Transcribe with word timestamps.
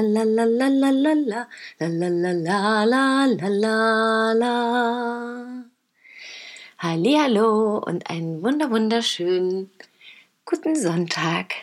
la 0.00 0.22
la 0.22 0.44
la 0.44 0.68
la 0.68 0.90
la 0.90 0.90
la 0.90 1.46
la 1.78 1.88
la 1.88 2.08
la 2.08 2.32
la 2.32 2.84
la 2.84 3.26
la 3.26 3.48
la 3.48 4.32
la. 4.32 5.64
Hallihallo 6.78 7.78
und 7.78 8.08
einen 8.08 8.42
wunder 8.42 8.70
wunderschönen 8.70 9.70
guten 10.44 10.74
Sonntag. 10.74 11.54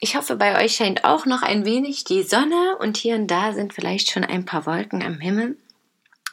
Ich 0.00 0.14
hoffe, 0.14 0.36
bei 0.36 0.62
euch 0.62 0.76
scheint 0.76 1.04
auch 1.04 1.26
noch 1.26 1.42
ein 1.42 1.64
wenig 1.64 2.04
die 2.04 2.22
Sonne 2.22 2.76
und 2.78 2.98
hier 2.98 3.14
und 3.16 3.28
da 3.28 3.52
sind 3.52 3.72
vielleicht 3.72 4.10
schon 4.10 4.24
ein 4.24 4.44
paar 4.44 4.66
Wolken 4.66 5.02
am 5.02 5.18
Himmel. 5.18 5.56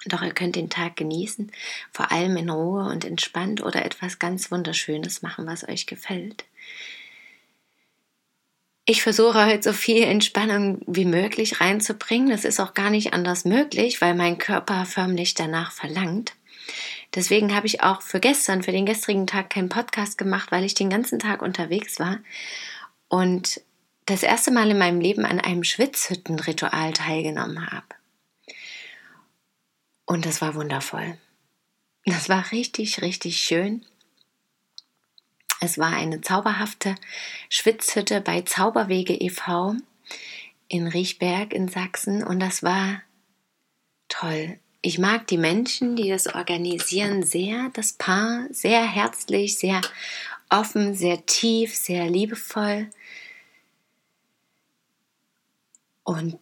Doch 0.06 0.22
ihr 0.22 0.34
könnt 0.34 0.58
den 0.58 0.70
Tag 0.70 0.98
genießen, 0.98 1.52
vor 1.92 2.12
allem 2.12 2.36
in 2.36 2.50
Ruhe 2.50 2.84
und 2.92 3.06
entspannt 3.06 3.64
oder 3.64 3.86
etwas 3.86 4.20
ganz 4.20 4.52
Wunderschönes 4.52 5.22
machen, 5.22 5.48
was 5.48 5.68
euch 5.68 5.86
gefällt. 5.86 6.44
Ich 8.86 9.02
versuche 9.02 9.46
heute 9.46 9.64
so 9.64 9.74
viel 9.74 10.04
Entspannung 10.04 10.82
wie 10.88 11.06
möglich 11.06 11.62
reinzubringen. 11.62 12.30
Das 12.30 12.44
ist 12.44 12.60
auch 12.60 12.74
gar 12.74 12.90
nicht 12.90 13.14
anders 13.14 13.46
möglich, 13.46 14.02
weil 14.02 14.14
mein 14.14 14.38
Körper 14.38 14.86
förmlich 14.86 15.36
danach 15.36 15.72
verlangt. 15.72 16.34
Deswegen 17.16 17.56
habe 17.56 17.68
ich 17.68 17.82
auch 17.82 18.02
für 18.02 18.20
gestern, 18.20 18.64
für 18.64 18.72
den 18.72 18.86
gestrigen 18.86 19.28
Tag 19.28 19.52
keinen 19.52 19.70
Podcast 19.70 20.18
gemacht, 20.18 20.52
weil 20.52 20.66
ich 20.66 20.74
den 20.74 20.90
ganzen 20.90 21.20
Tag 21.20 21.42
unterwegs 21.42 22.00
war 22.00 22.20
und 23.08 23.62
das 24.06 24.24
erste 24.24 24.52
Mal 24.52 24.70
in 24.70 24.78
meinem 24.78 25.00
Leben 25.00 25.26
an 25.26 25.40
einem 25.40 25.64
Schwitzhüttenritual 25.64 26.92
teilgenommen 26.92 27.72
habe. 27.72 27.86
Und 30.06 30.26
das 30.26 30.42
war 30.42 30.56
wundervoll. 30.56 31.18
Das 32.06 32.28
war 32.28 32.52
richtig, 32.52 33.02
richtig 33.02 33.38
schön. 33.38 33.86
Es 35.66 35.78
war 35.78 35.94
eine 35.94 36.20
zauberhafte 36.20 36.96
Schwitzhütte 37.48 38.20
bei 38.20 38.42
Zauberwege 38.42 39.14
e.V. 39.14 39.78
in 40.68 40.88
Riechberg 40.88 41.54
in 41.54 41.70
Sachsen 41.70 42.22
und 42.22 42.42
das 42.42 42.64
war 42.64 43.02
toll. 44.10 44.60
Ich 44.82 45.00
mag 45.00 45.26
die 45.28 45.38
Menschen, 45.38 45.96
die 45.96 46.10
das 46.10 46.28
organisieren, 46.28 47.24
sehr. 47.24 47.70
Das 47.72 47.94
Paar 47.94 48.48
sehr 48.50 48.86
herzlich, 48.86 49.58
sehr 49.58 49.80
offen, 50.50 50.96
sehr 50.96 51.26
tief, 51.26 51.74
sehr 51.74 52.10
liebevoll 52.10 52.90
und 56.04 56.42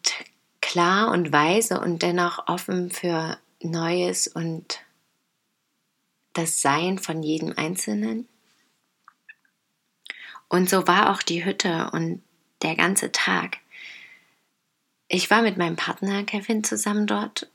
klar 0.61 1.11
und 1.11 1.31
weise 1.31 1.79
und 1.79 2.01
dennoch 2.01 2.47
offen 2.47 2.89
für 2.89 3.37
Neues 3.61 4.27
und 4.27 4.79
das 6.33 6.63
Sein 6.63 6.97
von 6.97 7.21
jedem 7.21 7.53
Einzelnen. 7.55 8.27
Und 10.51 10.69
so 10.69 10.85
war 10.85 11.11
auch 11.11 11.21
die 11.21 11.45
Hütte 11.45 11.89
und 11.93 12.21
der 12.61 12.75
ganze 12.75 13.13
Tag. 13.13 13.59
Ich 15.07 15.29
war 15.29 15.43
mit 15.43 15.55
meinem 15.55 15.77
Partner 15.77 16.25
Kevin 16.25 16.65
zusammen 16.65 17.07
dort 17.07 17.49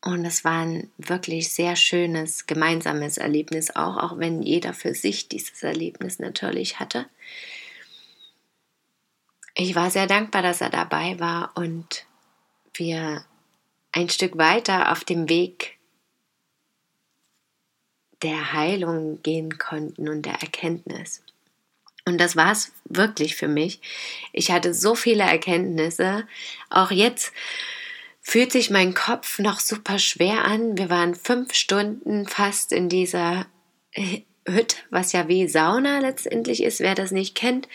und 0.00 0.24
es 0.24 0.44
war 0.44 0.62
ein 0.62 0.90
wirklich 0.96 1.52
sehr 1.52 1.76
schönes 1.76 2.46
gemeinsames 2.46 3.18
Erlebnis 3.18 3.76
auch, 3.76 3.98
auch 3.98 4.18
wenn 4.18 4.40
jeder 4.40 4.72
für 4.72 4.94
sich 4.94 5.28
dieses 5.28 5.62
Erlebnis 5.62 6.20
natürlich 6.20 6.80
hatte. 6.80 7.04
Ich 9.54 9.74
war 9.74 9.90
sehr 9.90 10.06
dankbar, 10.06 10.40
dass 10.40 10.62
er 10.62 10.70
dabei 10.70 11.20
war 11.20 11.52
und 11.54 12.06
wir 12.72 13.26
ein 13.92 14.08
Stück 14.08 14.38
weiter 14.38 14.90
auf 14.92 15.04
dem 15.04 15.28
Weg 15.28 15.76
der 18.22 18.54
Heilung 18.54 19.20
gehen 19.22 19.58
konnten 19.58 20.08
und 20.08 20.22
der 20.22 20.40
Erkenntnis. 20.40 21.22
Und 22.08 22.16
das 22.16 22.36
war 22.36 22.52
es 22.52 22.72
wirklich 22.86 23.36
für 23.36 23.48
mich. 23.48 23.82
Ich 24.32 24.50
hatte 24.50 24.72
so 24.72 24.94
viele 24.94 25.24
Erkenntnisse. 25.24 26.26
Auch 26.70 26.90
jetzt 26.90 27.34
fühlt 28.22 28.50
sich 28.50 28.70
mein 28.70 28.94
Kopf 28.94 29.38
noch 29.38 29.60
super 29.60 29.98
schwer 29.98 30.46
an. 30.46 30.78
Wir 30.78 30.88
waren 30.88 31.14
fünf 31.14 31.52
Stunden 31.52 32.26
fast 32.26 32.72
in 32.72 32.88
dieser 32.88 33.44
Hütte, 33.92 34.76
was 34.88 35.12
ja 35.12 35.28
wie 35.28 35.48
Sauna 35.48 35.98
letztendlich 35.98 36.62
ist. 36.62 36.80
Wer 36.80 36.94
das 36.94 37.10
nicht 37.10 37.34
kennt, 37.34 37.68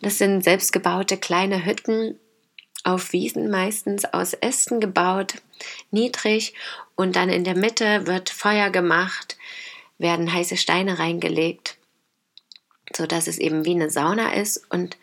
das 0.00 0.18
sind 0.18 0.44
selbstgebaute 0.44 1.16
kleine 1.16 1.64
Hütten 1.64 2.20
auf 2.84 3.12
Wiesen 3.12 3.50
meistens 3.50 4.04
aus 4.04 4.34
Ästen 4.34 4.78
gebaut, 4.78 5.42
niedrig 5.90 6.54
und 6.94 7.16
dann 7.16 7.28
in 7.28 7.42
der 7.42 7.56
Mitte 7.56 8.06
wird 8.06 8.30
Feuer 8.30 8.70
gemacht, 8.70 9.36
werden 9.98 10.32
heiße 10.32 10.56
Steine 10.56 11.00
reingelegt 11.00 11.76
so 12.94 13.06
dass 13.06 13.26
es 13.26 13.38
eben 13.38 13.64
wie 13.64 13.74
eine 13.74 13.90
Sauna 13.90 14.34
ist 14.34 14.64
und 14.70 14.96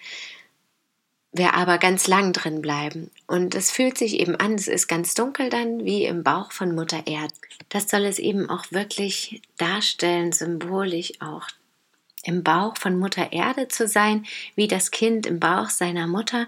wir 1.34 1.54
aber 1.54 1.78
ganz 1.78 2.08
lang 2.08 2.34
drin 2.34 2.62
bleiben. 2.62 3.10
Und 3.26 3.56
es 3.56 3.72
fühlt 3.72 3.98
sich 3.98 4.20
eben 4.20 4.36
an, 4.36 4.56
es 4.56 4.68
ist 4.68 4.88
ganz 4.88 5.14
dunkel 5.14 5.50
dann, 5.50 5.86
wie 5.86 6.04
im 6.06 6.24
Bauch 6.24 6.52
von 6.52 6.76
Mutter 6.76 7.08
Erde. 7.08 7.34
Das 7.70 7.90
soll 7.90 8.04
es 8.06 8.20
eben 8.20 8.50
auch 8.50 8.66
wirklich 8.72 9.42
darstellen, 9.58 10.34
symbolisch 10.34 11.14
auch 11.22 11.48
im 12.24 12.44
Bauch 12.44 12.78
von 12.78 13.00
Mutter 13.00 13.32
Erde 13.32 13.68
zu 13.68 13.88
sein, 13.88 14.26
wie 14.56 14.68
das 14.68 14.92
Kind 14.92 15.26
im 15.26 15.40
Bauch 15.40 15.70
seiner 15.70 16.06
Mutter. 16.06 16.48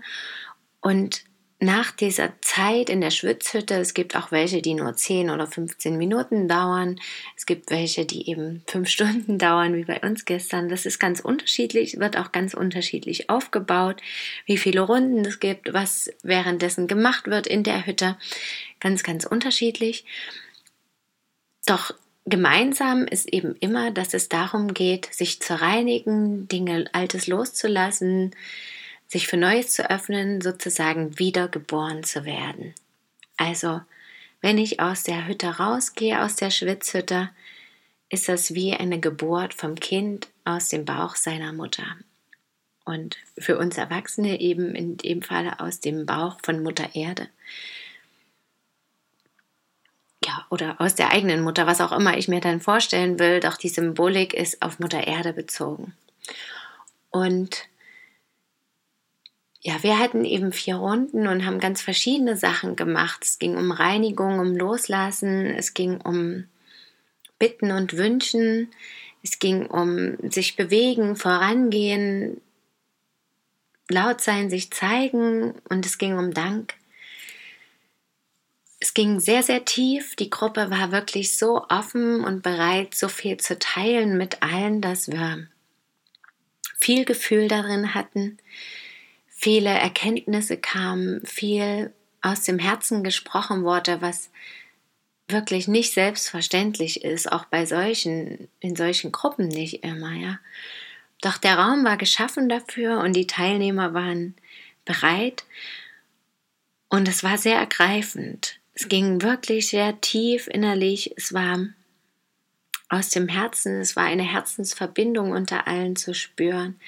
Und 0.82 1.24
nach 1.64 1.92
dieser 1.92 2.34
Zeit 2.42 2.90
in 2.90 3.02
der 3.02 3.10
Schwitzhütte, 3.10 3.76
es 3.76 3.94
gibt 3.94 4.16
auch 4.16 4.32
welche, 4.32 4.62
die 4.62 4.74
nur 4.74 4.96
10 4.96 5.30
oder 5.30 5.48
15 5.48 5.98
Minuten 5.98 6.48
dauern, 6.48 7.00
es 7.38 7.46
gibt 7.46 7.72
welche, 7.72 8.06
die 8.06 8.30
eben 8.30 8.64
5 8.68 8.90
Stunden 8.90 9.38
dauern, 9.40 9.76
wie 9.76 9.86
bei 9.86 10.00
uns 10.02 10.26
gestern. 10.26 10.70
Das 10.70 10.86
ist 10.86 11.00
ganz 11.00 11.20
unterschiedlich, 11.20 12.00
wird 12.00 12.18
auch 12.18 12.32
ganz 12.32 12.54
unterschiedlich 12.54 13.30
aufgebaut, 13.30 14.02
wie 14.46 14.58
viele 14.58 14.82
Runden 14.82 15.26
es 15.26 15.40
gibt, 15.40 15.74
was 15.74 16.12
währenddessen 16.22 16.88
gemacht 16.88 17.28
wird 17.28 17.48
in 17.48 17.64
der 17.64 17.86
Hütte. 17.86 18.18
Ganz, 18.80 19.04
ganz 19.04 19.26
unterschiedlich. 19.26 20.06
Doch 21.66 21.94
gemeinsam 22.26 23.06
ist 23.06 23.32
eben 23.32 23.56
immer, 23.60 23.92
dass 23.92 24.14
es 24.14 24.28
darum 24.28 24.74
geht, 24.74 25.14
sich 25.14 25.42
zu 25.42 25.60
reinigen, 25.60 26.48
Dinge 26.48 26.86
Altes 26.92 27.28
loszulassen, 27.28 28.32
sich 29.14 29.28
für 29.28 29.38
Neues 29.38 29.74
zu 29.74 29.90
öffnen, 29.90 30.42
sozusagen 30.42 31.18
wiedergeboren 31.18 32.04
zu 32.04 32.26
werden. 32.26 32.74
Also, 33.38 33.82
wenn 34.42 34.58
ich 34.58 34.80
aus 34.82 35.04
der 35.04 35.28
Hütte 35.28 35.48
rausgehe, 35.58 36.22
aus 36.22 36.36
der 36.36 36.52
Schwitzhütte, 36.52 37.30
ist 38.10 38.28
das 38.28 38.54
wie 38.54 38.74
eine 38.74 39.00
Geburt 39.00 39.54
vom 39.54 39.76
Kind 39.76 40.28
aus 40.44 40.68
dem 40.68 40.84
Bauch 40.84 41.16
seiner 41.16 41.54
Mutter. 41.54 41.86
Und 42.86 43.16
für 43.38 43.58
uns 43.58 43.78
Erwachsene 43.78 44.42
eben 44.42 44.76
in 44.76 44.98
dem 44.98 45.22
Falle 45.22 45.60
aus 45.60 45.80
dem 45.80 46.06
Bauch 46.06 46.40
von 46.44 46.62
Mutter 46.62 46.96
Erde. 46.96 47.30
Ja, 50.26 50.46
oder 50.50 50.82
aus 50.82 50.96
der 50.96 51.12
eigenen 51.12 51.42
Mutter, 51.42 51.68
was 51.68 51.82
auch 51.82 51.92
immer 51.92 52.18
ich 52.18 52.28
mir 52.28 52.42
dann 52.42 52.62
vorstellen 52.62 53.20
will, 53.20 53.40
doch 53.40 53.58
die 53.58 53.70
Symbolik 53.70 54.34
ist 54.34 54.62
auf 54.62 54.80
Mutter 54.80 55.06
Erde 55.06 55.34
bezogen. 55.34 55.94
Und 57.10 57.68
ja, 59.64 59.82
wir 59.82 59.98
hatten 59.98 60.26
eben 60.26 60.52
vier 60.52 60.76
Runden 60.76 61.28
und 61.28 61.46
haben 61.46 61.60
ganz 61.60 61.82
verschiedene 61.82 62.36
Sachen 62.36 62.76
gemacht. 62.76 63.24
Es 63.24 63.40
ging 63.40 63.56
um 63.56 63.72
Reinigung, 63.72 64.40
um 64.40 64.56
Loslassen, 64.58 65.46
es 65.46 65.74
ging 65.74 66.02
um 66.02 66.46
Bitten 67.40 67.72
und 67.72 67.96
Wünschen, 67.96 68.70
es 69.24 69.40
ging 69.40 69.66
um 69.68 70.18
sich 70.30 70.58
bewegen, 70.58 71.16
vorangehen, 71.16 72.42
laut 73.90 74.20
sein, 74.20 74.50
sich 74.50 74.70
zeigen 74.72 75.54
und 75.70 75.86
es 75.86 75.98
ging 75.98 76.18
um 76.18 76.34
Dank. 76.34 76.74
Es 78.82 78.94
ging 78.94 79.22
sehr, 79.22 79.44
sehr 79.44 79.64
tief. 79.64 80.18
Die 80.18 80.30
Gruppe 80.30 80.70
war 80.70 80.92
wirklich 80.92 81.38
so 81.38 81.66
offen 81.70 82.26
und 82.26 82.44
bereit, 82.44 82.96
so 82.96 83.08
viel 83.08 83.38
zu 83.38 83.58
teilen 83.58 84.18
mit 84.18 84.44
allen, 84.44 84.82
dass 84.82 85.10
wir 85.10 85.48
viel 86.78 87.06
Gefühl 87.06 87.48
darin 87.48 87.96
hatten, 87.96 88.40
viele 89.44 89.72
Erkenntnisse 89.72 90.56
kamen, 90.56 91.20
viel 91.26 91.92
aus 92.22 92.44
dem 92.44 92.60
Herzen 92.60 93.04
gesprochen 93.04 93.66
wurde, 93.66 94.02
was 94.02 94.30
wirklich 95.28 95.68
nicht 95.68 95.92
selbstverständlich 95.92 97.04
ist, 97.04 97.30
auch 97.30 97.44
bei 97.46 97.66
solchen, 97.66 98.48
in 98.62 98.78
solchen 98.78 99.12
Gruppen 99.12 99.50
nicht 99.50 99.84
immer, 99.84 100.14
ja. 100.14 100.40
Doch 101.22 101.38
der 101.38 101.58
Raum 101.58 101.84
war 101.84 101.98
geschaffen 101.98 102.48
dafür 102.48 103.00
und 103.00 103.18
die 103.18 103.28
Teilnehmer 103.28 103.94
waren 103.94 104.34
bereit 104.86 105.44
und 106.88 107.10
es 107.10 107.22
war 107.22 107.38
sehr 107.38 107.58
ergreifend. 107.58 108.60
es 108.74 108.88
ging 108.88 109.22
wirklich 109.22 109.68
sehr 109.68 110.00
tief 110.00 110.48
innerlich. 110.48 111.14
Es 111.18 111.34
war 111.34 111.68
aus 112.88 113.10
dem 113.10 113.28
Herzen, 113.28 113.82
es 113.82 113.98
war 113.98 114.06
eine 114.06 114.24
Herzensverbindung 114.24 115.32
unter 115.32 115.68
allen 115.68 115.98
zu 115.98 116.14
spüren 116.14 116.80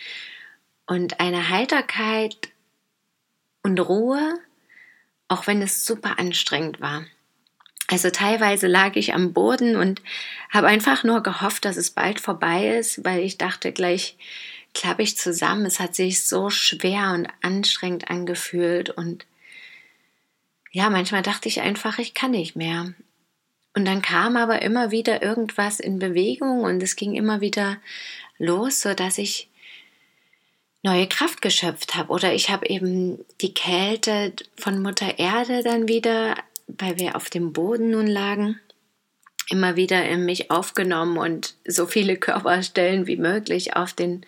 und 0.88 1.20
eine 1.20 1.50
Heiterkeit 1.50 2.50
und 3.64 3.80
Ruhe, 3.80 4.40
auch 5.28 5.48
wenn 5.48 5.62
es 5.62 5.86
super 5.86 6.20
anstrengend 6.20 6.82
war. 6.82 7.06
Also 7.88 8.10
teilweise 8.10 8.68
lag 8.68 8.96
ich 8.96 9.14
am 9.14 9.34
Boden 9.34 9.76
und 9.76 10.02
habe 10.50 10.68
einfach 10.68 11.04
nur 11.04 11.22
gehofft, 11.22 11.66
dass 11.66 11.78
es 11.78 11.92
bald 11.92 12.20
vorbei 12.20 12.78
ist, 12.78 13.04
weil 13.06 13.20
ich 13.22 13.38
dachte 13.38 13.72
gleich 13.72 14.18
klappe 14.74 15.04
ich 15.04 15.18
zusammen. 15.18 15.66
Es 15.66 15.80
hat 15.80 15.96
sich 15.96 16.26
so 16.26 16.50
schwer 16.50 17.12
und 17.14 17.28
anstrengend 17.42 18.10
angefühlt 18.10 18.90
und 18.90 19.26
ja, 20.72 20.90
manchmal 20.90 21.22
dachte 21.22 21.48
ich 21.48 21.62
einfach, 21.62 22.00
ich 22.00 22.14
kann 22.14 22.32
nicht 22.32 22.58
mehr. 22.58 22.94
Und 23.76 23.86
dann 23.86 24.02
kam 24.02 24.36
aber 24.36 24.62
immer 24.62 24.92
wieder 24.92 25.24
irgendwas 25.24 25.80
in 25.80 26.00
Bewegung 26.00 26.64
und 26.64 26.84
es 26.84 26.98
ging 26.98 27.16
immer 27.16 27.40
wieder 27.40 27.78
los, 28.38 28.82
so 28.82 28.94
dass 28.94 29.18
ich 29.18 29.50
neue 30.86 31.08
Kraft 31.08 31.42
geschöpft 31.42 31.96
habe. 31.96 32.14
Oder 32.14 32.34
ich 32.34 32.50
habe 32.50 32.68
eben 32.70 33.26
die 33.42 33.54
Kälte 33.54 34.34
von 34.56 34.82
Mutter 34.82 35.18
Erde 35.18 35.64
dann 35.64 35.88
wieder, 35.88 36.38
weil 36.68 36.98
wir 37.00 37.16
auf 37.16 37.30
dem 37.30 37.52
Boden 37.54 37.90
nun 37.90 38.08
lagen, 38.08 38.60
immer 39.50 39.76
wieder 39.76 40.08
in 40.08 40.26
mich 40.26 40.52
aufgenommen 40.52 41.18
und 41.18 41.56
so 41.68 41.88
viele 41.88 42.16
Körperstellen 42.28 43.08
wie 43.08 43.18
möglich 43.18 43.76
auf 43.76 43.94
den 43.94 44.26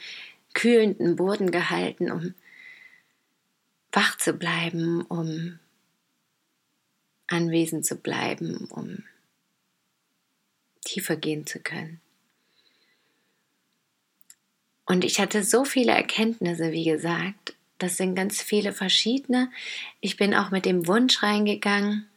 kühlenden 0.54 1.15
Boden 1.15 1.51
gehalten, 1.51 2.12
um 2.12 2.33
wach 3.92 4.18
zu 4.18 4.33
bleiben, 4.33 5.04
um 5.04 5.59
anwesend 7.27 7.86
zu 7.86 7.95
bleiben, 7.98 8.65
um 8.71 9.04
tiefer 10.83 11.15
gehen 11.15 11.45
zu 11.45 11.59
können. 11.59 12.01
Und 14.88 15.04
ich 15.04 15.19
hatte 15.19 15.44
so 15.44 15.66
viele 15.66 15.92
Erkenntnisse, 15.92 16.72
wie 16.72 16.86
gesagt. 16.86 17.54
Das 17.78 17.98
sind 17.98 18.16
ganz 18.16 18.42
viele 18.42 18.72
verschiedene. 18.72 19.51
Ich 20.01 20.18
bin 20.18 20.34
auch 20.34 20.50
mit 20.50 20.66
dem 20.66 20.88
Wunsch 20.88 21.22
reingegangen. 21.22 22.07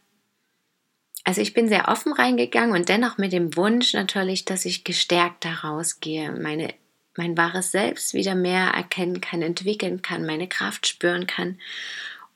Also 1.24 1.42
ich 1.42 1.52
bin 1.52 1.68
sehr 1.68 1.88
offen 1.88 2.12
reingegangen 2.12 2.74
und 2.74 2.88
dennoch 2.88 3.18
mit 3.18 3.32
dem 3.32 3.54
Wunsch 3.56 3.92
natürlich, 3.92 4.46
dass 4.46 4.64
ich 4.64 4.84
gestärkt 4.84 5.44
daraus 5.44 6.00
gehe, 6.00 6.32
meine, 6.32 6.72
mein 7.16 7.36
wahres 7.36 7.72
Selbst 7.72 8.14
wieder 8.14 8.34
mehr 8.34 8.68
erkennen 8.68 9.20
kann, 9.20 9.42
entwickeln 9.42 10.00
kann, 10.00 10.24
meine 10.24 10.48
Kraft 10.48 10.86
spüren 10.86 11.26
kann 11.26 11.58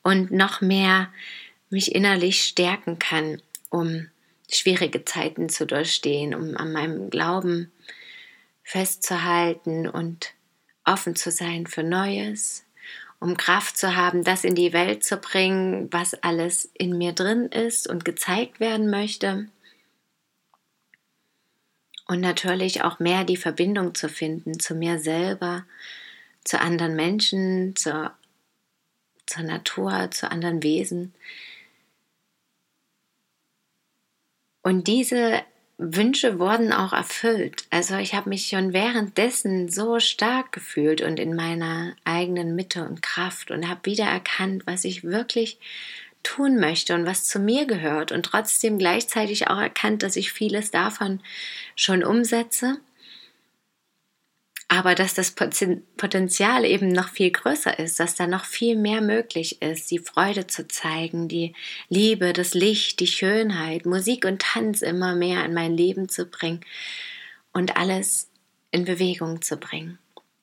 und 0.03 0.33
noch 0.33 0.61
mehr 0.61 1.11
mich 1.71 1.95
innerlich 1.95 2.43
stärken 2.43 2.99
kann, 2.99 3.41
um 3.71 4.09
schwierige 4.51 5.05
Zeiten 5.05 5.49
zu 5.49 5.67
durchstehen, 5.67 6.35
um 6.35 6.57
an 6.57 6.73
meinem 6.73 7.09
Glauben 7.09 7.73
festzuhalten 8.65 9.87
und 9.87 10.35
offen 10.85 11.15
zu 11.15 11.31
sein 11.31 11.67
für 11.67 11.83
Neues, 11.83 12.65
um 13.21 13.37
Kraft 13.37 13.77
zu 13.77 13.95
haben, 13.95 14.25
das 14.25 14.43
in 14.43 14.55
die 14.55 14.73
Welt 14.73 15.05
zu 15.05 15.19
bringen, 15.19 15.93
was 15.93 16.15
alles 16.15 16.71
in 16.75 16.99
mir 16.99 17.13
drin 17.13 17.47
ist 17.47 17.89
und 17.89 18.05
gezeigt 18.05 18.61
werden 18.61 18.91
möchte. 18.91 19.49
Und 22.07 22.21
natürlich 22.21 22.83
auch 22.83 22.99
mehr 22.99 23.25
die 23.25 23.37
Verbindung 23.37 23.95
zu 23.95 24.09
finden 24.09 24.59
zu 24.61 24.75
mir 24.75 24.99
selber, 24.99 25.65
zu 26.45 26.61
anderen 26.61 26.97
Menschen, 26.97 27.77
zur, 27.77 28.13
zur 29.27 29.43
Natur, 29.45 30.11
zu 30.11 30.31
anderen 30.31 30.63
Wesen. 30.63 31.15
Und 34.63 34.87
diese 34.87 35.43
Wünsche 35.77 36.39
wurden 36.39 36.73
auch 36.73 36.93
erfüllt. 36.93 37.65
Also 37.71 37.97
ich 37.97 38.15
habe 38.15 38.29
mich 38.29 38.47
schon 38.47 38.73
währenddessen 38.73 39.69
so 39.69 39.99
stark 39.99 40.53
gefühlt 40.53 41.03
und 41.03 41.19
in 41.19 41.35
meiner 41.35 41.97
eigenen 42.05 42.55
Mitte 42.55 42.85
und 42.85 43.03
Kraft 43.03 43.51
und 43.51 43.69
habe 43.69 43.81
wieder 43.85 44.05
erkannt, 44.05 44.63
was 44.67 44.85
ich 44.85 45.03
wirklich 45.03 45.59
tun 46.23 46.59
möchte 46.59 46.95
und 46.95 47.07
was 47.07 47.25
zu 47.25 47.39
mir 47.39 47.67
gehört 47.67 48.13
und 48.13 48.25
trotzdem 48.25 48.79
gleichzeitig 48.79 49.49
auch 49.49 49.59
erkannt, 49.59 50.03
dass 50.03 50.17
ich 50.17 50.33
vieles 50.33 50.71
davon 50.71 51.21
schon 51.75 52.05
umsetze 52.05 52.79
aber 54.69 54.95
dass 54.95 55.15
das 55.15 55.33
Potenzial 55.33 56.65
eben 56.65 56.89
noch 56.89 57.09
viel 57.09 57.31
größer 57.31 57.79
ist, 57.79 58.01
dass 58.01 58.15
da 58.15 58.27
noch 58.27 58.45
viel 58.45 58.77
mehr 58.77 59.01
möglich 59.01 59.61
ist, 59.63 59.91
die 59.91 59.99
Freude 59.99 60.47
zu 60.47 60.67
zeigen, 60.67 61.29
die 61.29 61.55
Liebe, 61.89 62.33
das 62.33 62.55
Licht, 62.55 63.01
die 63.01 63.07
Schönheit, 63.07 63.87
Musik 63.87 64.25
und 64.25 64.43
Tanz 64.43 64.83
immer 64.83 65.15
mehr 65.15 65.45
in 65.45 65.55
mein 65.55 65.77
Leben 65.77 66.09
zu 66.09 66.27
bringen 66.27 66.65
und 67.53 67.77
alles 67.77 68.31
in 68.71 68.85
Bewegung 68.85 69.43
zu 69.43 69.57
bringen. 69.57 69.99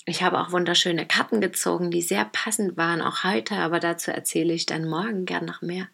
Ich 0.06 0.24
habe 0.24 0.40
auch 0.40 0.52
wunderschöne 0.52 1.06
Karten 1.06 1.42
gezogen, 1.42 1.92
die 1.92 2.02
sehr 2.02 2.26
passend 2.26 2.78
waren, 2.78 3.02
auch 3.02 3.24
heute, 3.24 3.56
aber 3.56 3.80
dazu 3.80 4.12
erzähle 4.12 4.54
ich 4.54 4.66
dann 4.66 4.88
morgen 4.88 5.26
gern 5.26 5.46
noch 5.46 5.62
mehr. 5.62 5.88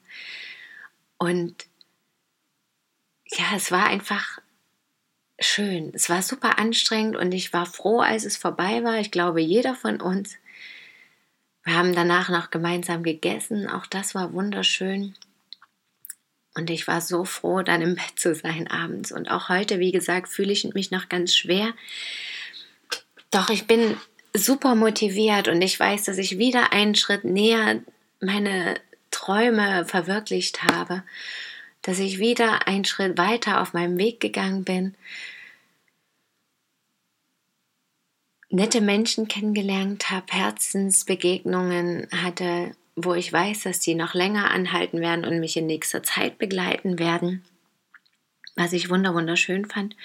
Und 1.17 1.65
ja, 3.31 3.45
es 3.55 3.71
war 3.71 3.87
einfach 3.87 4.39
schön. 5.39 5.91
Es 5.93 6.09
war 6.09 6.21
super 6.21 6.59
anstrengend 6.59 7.15
und 7.15 7.31
ich 7.33 7.53
war 7.53 7.65
froh, 7.65 7.99
als 7.99 8.25
es 8.25 8.37
vorbei 8.37 8.83
war. 8.83 8.99
Ich 8.99 9.11
glaube, 9.11 9.41
jeder 9.41 9.75
von 9.75 10.01
uns. 10.01 10.35
Wir 11.63 11.75
haben 11.75 11.93
danach 11.93 12.29
noch 12.29 12.49
gemeinsam 12.49 13.03
gegessen. 13.03 13.67
Auch 13.67 13.85
das 13.85 14.15
war 14.15 14.33
wunderschön. 14.33 15.15
Und 16.55 16.69
ich 16.69 16.87
war 16.87 17.01
so 17.01 17.23
froh, 17.23 17.61
dann 17.61 17.81
im 17.81 17.95
Bett 17.95 18.13
zu 18.17 18.33
sein 18.33 18.67
abends. 18.67 19.11
Und 19.11 19.29
auch 19.29 19.49
heute, 19.49 19.79
wie 19.79 19.91
gesagt, 19.91 20.29
fühle 20.29 20.51
ich 20.51 20.63
mich 20.73 20.89
noch 20.91 21.09
ganz 21.09 21.35
schwer. 21.35 21.73
Doch 23.29 23.49
ich 23.49 23.67
bin 23.67 23.97
super 24.33 24.75
motiviert 24.75 25.47
und 25.49 25.61
ich 25.61 25.79
weiß, 25.79 26.05
dass 26.05 26.17
ich 26.17 26.37
wieder 26.37 26.73
einen 26.73 26.95
Schritt 26.95 27.25
näher 27.25 27.81
meine 28.19 28.79
Träume 29.11 29.85
verwirklicht 29.85 30.63
habe 30.63 31.03
dass 31.81 31.99
ich 31.99 32.19
wieder 32.19 32.67
einen 32.67 32.85
Schritt 32.85 33.17
weiter 33.17 33.61
auf 33.61 33.73
meinem 33.73 33.97
Weg 33.97 34.19
gegangen 34.19 34.63
bin, 34.63 34.95
nette 38.49 38.81
Menschen 38.81 39.27
kennengelernt 39.27 40.09
habe, 40.09 40.25
Herzensbegegnungen 40.29 42.07
hatte, 42.11 42.71
wo 42.95 43.13
ich 43.13 43.31
weiß, 43.31 43.63
dass 43.63 43.79
die 43.79 43.95
noch 43.95 44.13
länger 44.13 44.51
anhalten 44.51 44.99
werden 45.01 45.25
und 45.25 45.39
mich 45.39 45.55
in 45.57 45.67
nächster 45.67 46.01
Zeit 46.03 46.37
begleiten 46.37 46.97
werden, 46.97 47.43
was 48.55 48.73
ich 48.73 48.89
wunderschön 48.89 49.65
fand. 49.65 49.95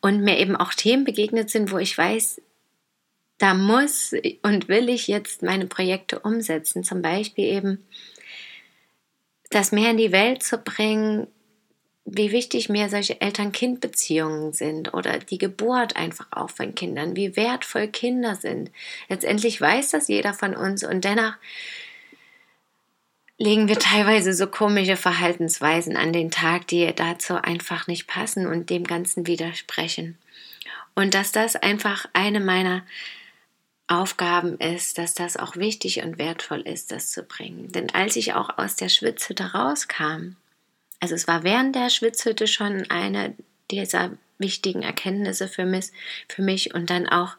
Und 0.00 0.22
mir 0.22 0.38
eben 0.38 0.56
auch 0.56 0.74
Themen 0.74 1.04
begegnet 1.04 1.50
sind, 1.50 1.70
wo 1.70 1.78
ich 1.78 1.96
weiß, 1.96 2.40
da 3.38 3.54
muss 3.54 4.12
und 4.42 4.68
will 4.68 4.88
ich 4.88 5.08
jetzt 5.08 5.42
meine 5.42 5.66
Projekte 5.66 6.20
umsetzen. 6.20 6.84
Zum 6.84 7.02
Beispiel 7.02 7.44
eben 7.44 7.84
das 9.54 9.72
mehr 9.72 9.90
in 9.90 9.96
die 9.96 10.12
Welt 10.12 10.42
zu 10.42 10.58
bringen, 10.58 11.26
wie 12.04 12.32
wichtig 12.32 12.68
mir 12.68 12.88
solche 12.88 13.20
Eltern-Kind-Beziehungen 13.20 14.52
sind 14.52 14.92
oder 14.92 15.18
die 15.18 15.38
Geburt 15.38 15.96
einfach 15.96 16.26
auch 16.32 16.50
von 16.50 16.74
Kindern, 16.74 17.16
wie 17.16 17.36
wertvoll 17.36 17.88
Kinder 17.88 18.34
sind. 18.34 18.70
Letztendlich 19.08 19.60
weiß 19.60 19.90
das 19.90 20.08
jeder 20.08 20.34
von 20.34 20.56
uns 20.56 20.84
und 20.84 21.04
dennoch 21.04 21.34
legen 23.38 23.68
wir 23.68 23.78
teilweise 23.78 24.34
so 24.34 24.46
komische 24.46 24.96
Verhaltensweisen 24.96 25.96
an 25.96 26.12
den 26.12 26.30
Tag, 26.30 26.66
die 26.68 26.92
dazu 26.94 27.34
einfach 27.34 27.86
nicht 27.86 28.06
passen 28.06 28.46
und 28.46 28.70
dem 28.70 28.84
Ganzen 28.84 29.26
widersprechen. 29.26 30.18
Und 30.94 31.14
dass 31.14 31.32
das 31.32 31.56
einfach 31.56 32.06
eine 32.12 32.40
meiner 32.40 32.82
Aufgaben 33.92 34.58
ist, 34.58 34.96
dass 34.96 35.12
das 35.12 35.36
auch 35.36 35.56
wichtig 35.56 36.02
und 36.02 36.18
wertvoll 36.18 36.62
ist, 36.62 36.92
das 36.92 37.10
zu 37.10 37.22
bringen. 37.22 37.70
Denn 37.72 37.90
als 37.90 38.16
ich 38.16 38.32
auch 38.32 38.56
aus 38.58 38.74
der 38.74 38.88
Schwitzhütte 38.88 39.52
rauskam, 39.52 40.36
also 41.00 41.14
es 41.14 41.28
war 41.28 41.42
während 41.42 41.76
der 41.76 41.90
Schwitzhütte 41.90 42.46
schon 42.46 42.90
eine 42.90 43.34
dieser 43.70 44.12
wichtigen 44.38 44.82
Erkenntnisse 44.82 45.46
für 45.46 45.66
mich, 45.66 45.86
für 46.28 46.42
mich 46.42 46.74
und 46.74 46.88
dann 46.88 47.06
auch 47.06 47.36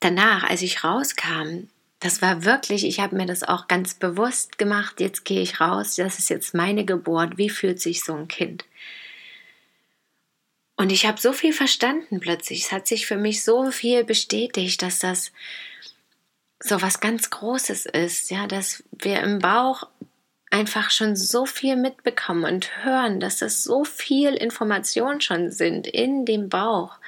danach, 0.00 0.44
als 0.44 0.62
ich 0.62 0.84
rauskam, 0.84 1.68
das 2.00 2.20
war 2.22 2.44
wirklich, 2.44 2.84
ich 2.84 3.00
habe 3.00 3.16
mir 3.16 3.26
das 3.26 3.42
auch 3.42 3.66
ganz 3.66 3.94
bewusst 3.94 4.58
gemacht, 4.58 5.00
jetzt 5.00 5.24
gehe 5.24 5.40
ich 5.42 5.60
raus, 5.60 5.96
das 5.96 6.18
ist 6.18 6.30
jetzt 6.30 6.54
meine 6.54 6.84
Geburt, 6.84 7.38
wie 7.38 7.50
fühlt 7.50 7.80
sich 7.80 8.04
so 8.04 8.14
ein 8.14 8.28
Kind? 8.28 8.64
Und 10.78 10.92
ich 10.92 11.06
habe 11.06 11.20
so 11.20 11.32
viel 11.32 11.52
verstanden 11.52 12.20
plötzlich. 12.20 12.62
Es 12.62 12.72
hat 12.72 12.86
sich 12.86 13.06
für 13.06 13.16
mich 13.16 13.42
so 13.42 13.72
viel 13.72 14.04
bestätigt, 14.04 14.80
dass 14.80 15.00
das 15.00 15.32
so 16.60 16.80
was 16.80 17.00
ganz 17.00 17.30
Großes 17.30 17.86
ist, 17.86 18.30
ja, 18.30 18.46
dass 18.46 18.84
wir 18.92 19.20
im 19.20 19.40
Bauch 19.40 19.88
einfach 20.50 20.92
schon 20.92 21.16
so 21.16 21.46
viel 21.46 21.74
mitbekommen 21.74 22.44
und 22.44 22.84
hören, 22.84 23.18
dass 23.18 23.38
das 23.38 23.64
so 23.64 23.82
viel 23.84 24.34
Information 24.34 25.20
schon 25.20 25.50
sind 25.50 25.88
in 25.88 26.24
dem 26.24 26.48
Bauch, 26.48 26.98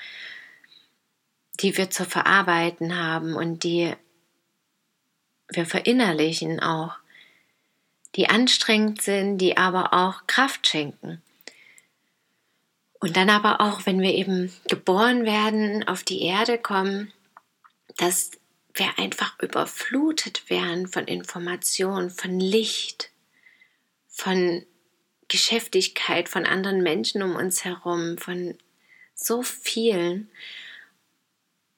die 1.61 1.77
wir 1.77 1.91
zu 1.91 2.05
verarbeiten 2.05 2.99
haben 2.99 3.35
und 3.35 3.62
die 3.62 3.95
wir 5.49 5.65
verinnerlichen 5.65 6.59
auch, 6.59 6.97
die 8.17 8.29
anstrengend 8.29 9.00
sind, 9.00 9.39
die 9.39 9.57
aber 9.57 9.95
auch 9.95 10.27
Kraft 10.27 10.67
schenken. 10.67 11.23
Und 13.00 13.16
dann 13.16 13.30
aber 13.30 13.62
auch, 13.62 13.87
wenn 13.87 14.00
wir 14.00 14.14
eben 14.14 14.52
geboren 14.69 15.25
werden, 15.25 15.88
auf 15.88 16.02
die 16.02 16.23
Erde 16.23 16.59
kommen, 16.59 17.12
dass 17.97 18.30
wir 18.75 18.99
einfach 18.99 19.38
überflutet 19.40 20.49
werden 20.50 20.87
von 20.87 21.07
Informationen, 21.07 22.11
von 22.11 22.38
Licht, 22.38 23.11
von 24.07 24.64
Geschäftigkeit, 25.28 26.28
von 26.28 26.45
anderen 26.45 26.83
Menschen 26.83 27.23
um 27.23 27.37
uns 27.37 27.64
herum, 27.64 28.19
von 28.19 28.57
so 29.14 29.42
vielen. 29.42 30.30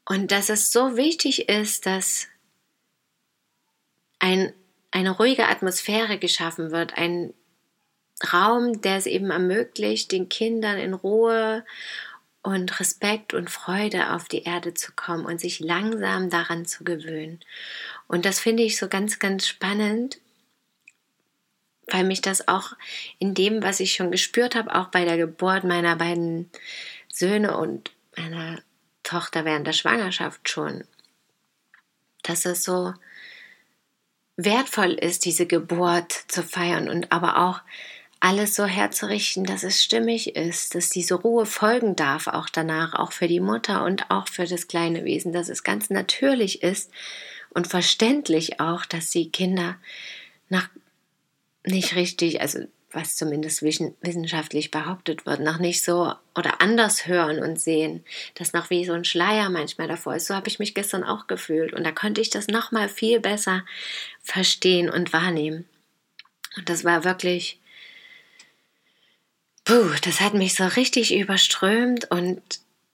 Und 0.04 0.32
dass 0.32 0.48
es 0.48 0.72
so 0.72 0.96
wichtig 0.96 1.48
ist, 1.48 1.86
dass 1.86 2.26
ein, 4.18 4.52
eine 4.90 5.10
ruhige 5.10 5.48
Atmosphäre 5.48 6.18
geschaffen 6.18 6.72
wird, 6.72 6.96
ein 6.96 7.32
Raum, 8.32 8.80
der 8.80 8.96
es 8.96 9.06
eben 9.06 9.30
ermöglicht, 9.30 10.12
den 10.12 10.28
Kindern 10.28 10.78
in 10.78 10.94
Ruhe 10.94 11.64
und 12.42 12.80
Respekt 12.80 13.34
und 13.34 13.50
Freude 13.50 14.12
auf 14.12 14.28
die 14.28 14.42
Erde 14.42 14.74
zu 14.74 14.92
kommen 14.92 15.24
und 15.24 15.40
sich 15.40 15.60
langsam 15.60 16.28
daran 16.28 16.66
zu 16.66 16.84
gewöhnen. 16.84 17.40
Und 18.08 18.24
das 18.24 18.40
finde 18.40 18.64
ich 18.64 18.76
so 18.76 18.88
ganz, 18.88 19.18
ganz 19.18 19.46
spannend, 19.46 20.18
weil 21.86 22.04
mich 22.04 22.20
das 22.20 22.48
auch 22.48 22.72
in 23.18 23.34
dem, 23.34 23.62
was 23.62 23.80
ich 23.80 23.94
schon 23.94 24.10
gespürt 24.10 24.54
habe, 24.54 24.74
auch 24.74 24.88
bei 24.88 25.04
der 25.04 25.16
Geburt 25.16 25.64
meiner 25.64 25.96
beiden 25.96 26.50
Söhne 27.08 27.56
und 27.56 27.92
meiner 28.16 28.60
Tochter 29.02 29.44
während 29.44 29.66
der 29.66 29.72
Schwangerschaft 29.72 30.48
schon, 30.48 30.84
dass 32.22 32.44
es 32.44 32.64
so 32.64 32.94
wertvoll 34.36 34.92
ist, 34.92 35.24
diese 35.24 35.46
Geburt 35.46 36.12
zu 36.28 36.42
feiern 36.42 36.88
und 36.88 37.12
aber 37.12 37.38
auch 37.38 37.60
alles 38.22 38.54
so 38.54 38.66
herzurichten, 38.66 39.42
dass 39.42 39.64
es 39.64 39.82
stimmig 39.82 40.36
ist, 40.36 40.76
dass 40.76 40.90
diese 40.90 41.14
Ruhe 41.14 41.44
folgen 41.44 41.96
darf, 41.96 42.28
auch 42.28 42.48
danach, 42.48 42.94
auch 42.94 43.10
für 43.10 43.26
die 43.26 43.40
Mutter 43.40 43.84
und 43.84 44.12
auch 44.12 44.28
für 44.28 44.44
das 44.46 44.68
kleine 44.68 45.04
Wesen, 45.04 45.32
dass 45.32 45.48
es 45.48 45.64
ganz 45.64 45.90
natürlich 45.90 46.62
ist 46.62 46.92
und 47.50 47.66
verständlich 47.66 48.60
auch, 48.60 48.86
dass 48.86 49.10
die 49.10 49.32
Kinder 49.32 49.74
nach 50.48 50.68
nicht 51.66 51.96
richtig, 51.96 52.40
also 52.40 52.60
was 52.92 53.16
zumindest 53.16 53.62
wissenschaftlich 53.62 54.70
behauptet 54.70 55.26
wird, 55.26 55.40
noch 55.40 55.58
nicht 55.58 55.82
so 55.82 56.14
oder 56.36 56.60
anders 56.60 57.08
hören 57.08 57.40
und 57.40 57.58
sehen, 57.58 58.04
dass 58.34 58.52
noch 58.52 58.70
wie 58.70 58.84
so 58.84 58.92
ein 58.92 59.04
Schleier 59.04 59.50
manchmal 59.50 59.88
davor 59.88 60.14
ist. 60.14 60.28
So 60.28 60.36
habe 60.36 60.46
ich 60.46 60.60
mich 60.60 60.76
gestern 60.76 61.02
auch 61.02 61.26
gefühlt 61.26 61.72
und 61.72 61.82
da 61.82 61.90
konnte 61.90 62.20
ich 62.20 62.30
das 62.30 62.46
noch 62.46 62.70
mal 62.70 62.88
viel 62.88 63.18
besser 63.18 63.64
verstehen 64.22 64.88
und 64.88 65.12
wahrnehmen. 65.12 65.68
Und 66.56 66.68
das 66.68 66.84
war 66.84 67.02
wirklich 67.02 67.58
Puh, 69.64 69.94
das 70.02 70.20
hat 70.20 70.34
mich 70.34 70.54
so 70.54 70.64
richtig 70.64 71.14
überströmt 71.14 72.10
und 72.10 72.42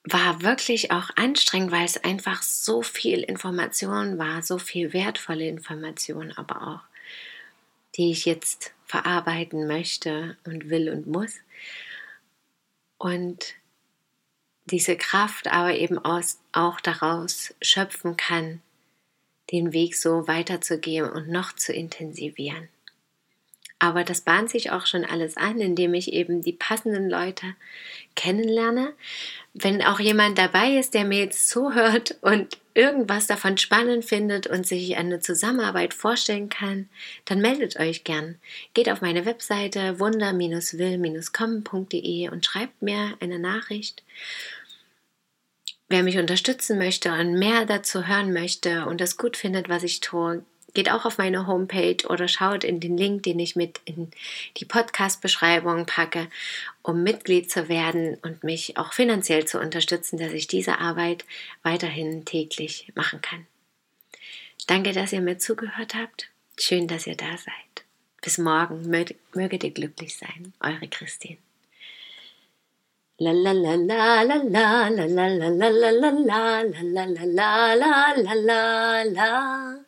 war 0.05 0.43
wirklich 0.43 0.91
auch 0.91 1.11
anstrengend, 1.17 1.71
weil 1.71 1.85
es 1.85 2.03
einfach 2.03 2.43
so 2.43 2.83
viel 2.83 3.21
Information 3.21 4.19
war, 4.19 4.43
so 4.43 4.59
viel 4.59 4.93
wertvolle 4.93 5.49
Information, 5.49 6.33
aber 6.33 6.67
auch, 6.67 6.81
die 7.97 8.11
ich 8.11 8.25
jetzt 8.25 8.73
verarbeiten 8.85 9.67
möchte 9.67 10.37
und 10.45 10.71
will 10.71 10.91
und 10.91 11.07
muss. 11.07 11.35
Und 12.99 13.55
diese 14.67 14.97
Kraft 14.97 15.49
aber 15.49 15.75
eben 15.75 15.99
aus, 15.99 16.39
auch 16.53 16.81
daraus 16.81 17.55
schöpfen 17.63 18.17
kann, 18.17 18.61
den 19.53 19.73
Weg 19.73 19.97
so 19.97 20.29
weiterzugehen 20.29 21.09
und 21.09 21.29
noch 21.29 21.55
zu 21.55 21.73
intensivieren. 21.73 22.69
Aber 23.81 24.03
das 24.03 24.23
bahnt 24.23 24.51
sich 24.51 24.73
auch 24.73 24.87
schon 24.87 25.05
alles 25.05 25.37
an, 25.37 25.61
indem 25.61 25.95
ich 25.95 26.13
eben 26.13 26.43
die 26.43 26.53
passenden 26.53 27.09
Leute 27.09 27.47
kennenlerne. 28.17 28.93
Wenn 29.55 29.83
auch 29.83 30.01
jemand 30.01 30.37
dabei 30.37 30.75
ist, 30.75 30.95
der 30.95 31.05
mir 31.05 31.21
jetzt 31.21 31.49
zuhört 31.49 32.17
und 32.21 32.59
irgendwas 32.75 33.29
davon 33.29 33.57
spannend 33.57 34.05
findet 34.05 34.49
und 34.49 34.67
sich 34.67 34.97
eine 34.97 35.21
Zusammenarbeit 35.21 35.95
vorstellen 35.95 36.49
kann, 36.49 36.89
dann 37.25 37.41
meldet 37.41 37.79
euch 37.79 38.03
gern. 38.03 38.41
Geht 38.75 38.91
auf 38.91 39.01
meine 39.01 39.27
Webseite 39.27 40.01
wunder-will-kommen.de 40.01 42.31
und 42.31 42.47
schreibt 42.47 42.83
mir 42.83 43.17
eine 43.21 43.39
Nachricht. 43.39 44.03
Wer 45.89 46.03
mich 46.03 46.19
unterstützen 46.19 46.79
möchte 46.79 47.13
und 47.13 47.39
mehr 47.39 47.65
dazu 47.65 48.07
hören 48.07 48.33
möchte 48.33 48.87
und 48.87 49.01
das 49.01 49.17
gut 49.17 49.37
findet, 49.37 49.69
was 49.69 49.85
ich 49.85 50.01
tue, 50.01 50.45
geht 50.79 50.93
auch 50.93 51.05
auf 51.05 51.19
meine 51.19 51.49
Homepage 51.49 52.07
oder 52.07 52.29
schaut 52.29 52.63
in 52.63 52.79
den 52.79 52.97
Link, 52.97 53.25
den 53.25 53.41
ich 53.41 53.57
mit 53.57 53.81
in 53.85 54.13
die 54.59 54.65
Podcast-Beschreibung 54.65 55.87
packe, 55.87 56.29
um 56.83 57.03
Mitglied 57.03 57.51
zu 57.51 57.69
werden 57.69 58.17
und 58.23 58.45
mich 58.45 58.77
auch 58.77 58.93
finanziell 58.93 59.45
zu 59.45 59.59
unterstützen, 59.59 60.21
dass 60.21 60.33
ich 60.33 60.47
diese 60.47 60.79
Arbeit 60.79 61.25
weiterhin 61.65 62.25
täglich 62.25 62.93
machen 62.95 63.21
kann. 63.21 63.45
Danke, 64.69 64.93
dass 64.93 65.13
ihr 65.13 65.21
mir 65.21 65.39
zugehört 65.39 65.97
habt. 65.97 66.29
Schön, 66.57 66.87
dass 66.87 67.09
ihr 67.09 67.17
da 67.17 67.37
seid. 67.37 67.85
Bis 68.23 68.39
morgen. 68.39 68.89
Möget 69.35 69.65
ihr 69.65 69.73
glücklich 69.73 70.17
sein. 70.17 70.53
Eure 70.61 70.87
Christine. 70.87 71.39
La 73.19 73.33
la 73.33 73.51
la 73.51 73.75
la 73.75 74.23
la 74.23 74.37
la 74.37 74.89
la 74.89 75.09
la 75.09 75.27
la 75.27 75.49
la 75.49 75.91
la 75.91 75.91
la 75.91 76.11
la 76.11 77.05
la 77.05 77.05
la 77.05 77.75
la 77.75 78.15
la 78.15 78.35
la 78.35 79.03
la 79.03 79.88